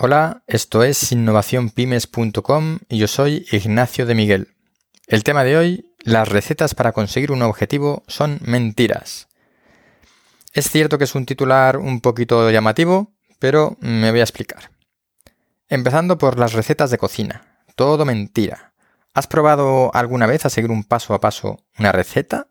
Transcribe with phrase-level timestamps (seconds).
[0.00, 4.54] Hola, esto es innovacionpymes.com y yo soy Ignacio de Miguel.
[5.08, 9.26] El tema de hoy, las recetas para conseguir un objetivo son mentiras.
[10.52, 14.70] Es cierto que es un titular un poquito llamativo, pero me voy a explicar.
[15.68, 17.64] Empezando por las recetas de cocina.
[17.74, 18.74] Todo mentira.
[19.14, 22.46] ¿Has probado alguna vez a seguir un paso a paso una receta?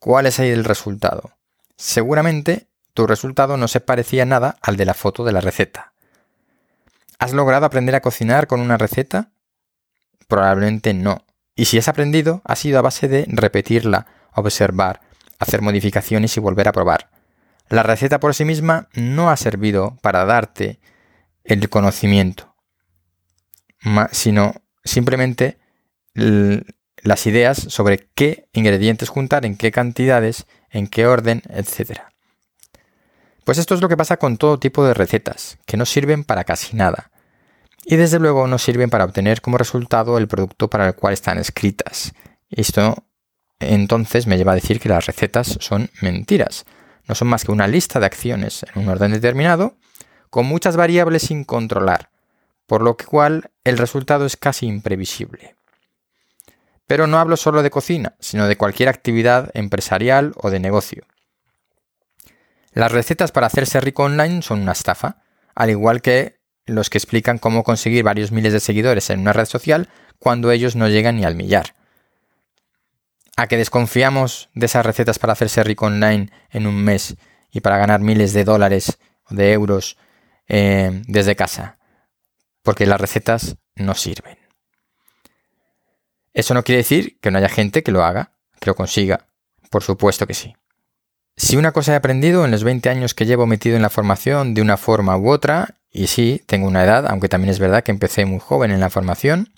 [0.00, 1.36] ¿Cuál es el resultado?
[1.76, 5.92] Seguramente tu resultado no se parecía nada al de la foto de la receta.
[7.20, 9.30] ¿Has logrado aprender a cocinar con una receta?
[10.26, 11.26] Probablemente no.
[11.54, 15.02] Y si has aprendido, ha sido a base de repetirla, observar,
[15.38, 17.10] hacer modificaciones y volver a probar.
[17.68, 20.80] La receta por sí misma no ha servido para darte
[21.44, 22.56] el conocimiento,
[24.12, 25.58] sino simplemente
[26.14, 32.00] las ideas sobre qué ingredientes juntar, en qué cantidades, en qué orden, etc.
[33.50, 36.44] Pues esto es lo que pasa con todo tipo de recetas, que no sirven para
[36.44, 37.10] casi nada.
[37.84, 41.36] Y desde luego no sirven para obtener como resultado el producto para el cual están
[41.36, 42.12] escritas.
[42.48, 43.02] Esto
[43.58, 46.64] entonces me lleva a decir que las recetas son mentiras.
[47.08, 49.74] No son más que una lista de acciones en un orden determinado,
[50.30, 52.10] con muchas variables sin controlar,
[52.66, 55.56] por lo cual el resultado es casi imprevisible.
[56.86, 61.02] Pero no hablo solo de cocina, sino de cualquier actividad empresarial o de negocio.
[62.72, 65.22] Las recetas para hacerse rico online son una estafa,
[65.54, 69.46] al igual que los que explican cómo conseguir varios miles de seguidores en una red
[69.46, 69.88] social
[70.18, 71.74] cuando ellos no llegan ni al millar.
[73.36, 77.16] ¿A que desconfiamos de esas recetas para hacerse rico online en un mes
[77.50, 79.96] y para ganar miles de dólares o de euros
[80.46, 81.78] eh, desde casa?
[82.62, 84.38] Porque las recetas no sirven.
[86.32, 89.26] Eso no quiere decir que no haya gente que lo haga, que lo consiga.
[89.70, 90.54] Por supuesto que sí.
[91.42, 94.52] Si una cosa he aprendido en los 20 años que llevo metido en la formación
[94.52, 97.92] de una forma u otra, y sí, tengo una edad, aunque también es verdad que
[97.92, 99.50] empecé muy joven en la formación,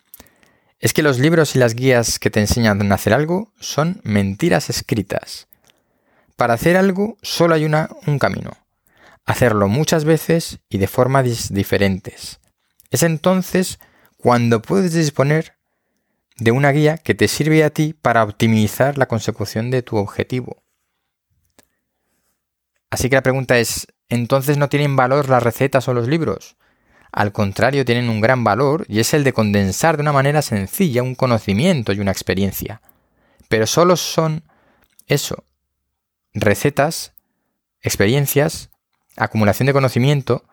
[0.79, 4.71] es que los libros y las guías que te enseñan a hacer algo son mentiras
[4.71, 5.49] escritas.
[6.37, 8.53] Para hacer algo solo hay una, un camino.
[9.25, 12.39] Hacerlo muchas veces y de formas diferentes.
[12.93, 13.81] Es entonces
[14.19, 15.55] cuando puedes disponer
[16.37, 20.62] de una guía que te sirve a ti para optimizar la consecución de tu objetivo.
[22.93, 26.57] Así que la pregunta es, ¿entonces no tienen valor las recetas o los libros?
[27.11, 31.03] Al contrario, tienen un gran valor y es el de condensar de una manera sencilla
[31.03, 32.83] un conocimiento y una experiencia.
[33.49, 34.45] Pero solo son
[35.07, 35.45] eso,
[36.35, 37.15] recetas,
[37.81, 38.69] experiencias,
[39.17, 40.45] acumulación de conocimiento,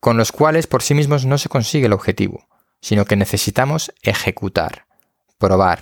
[0.00, 2.48] con los cuales por sí mismos no se consigue el objetivo,
[2.80, 4.86] sino que necesitamos ejecutar,
[5.38, 5.78] probar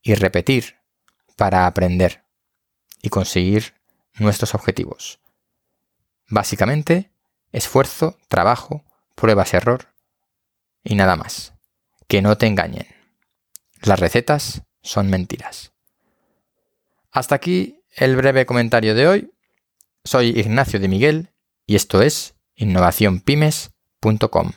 [0.00, 0.76] y repetir
[1.36, 2.24] para aprender
[3.02, 3.79] y conseguir
[4.18, 5.20] nuestros objetivos.
[6.28, 7.10] Básicamente,
[7.52, 8.84] esfuerzo, trabajo,
[9.14, 9.88] pruebas, error
[10.84, 11.54] y nada más.
[12.08, 12.86] Que no te engañen.
[13.82, 15.72] Las recetas son mentiras.
[17.10, 19.32] Hasta aquí el breve comentario de hoy.
[20.04, 21.30] Soy Ignacio de Miguel
[21.66, 24.52] y esto es innovacionpymes.com.